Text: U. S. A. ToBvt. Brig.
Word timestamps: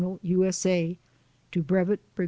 U. 0.23 0.43
S. 0.43 0.65
A. 0.65 0.97
ToBvt. 1.51 1.99
Brig. 2.15 2.19